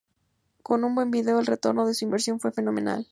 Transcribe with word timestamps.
Con 0.63 0.83
un 0.83 0.95
buen 0.95 1.11
vídeo, 1.11 1.37
el 1.37 1.45
retorno 1.45 1.85
de 1.85 1.93
su 1.93 2.05
inversión 2.05 2.39
fue 2.39 2.51
fenomenal". 2.51 3.07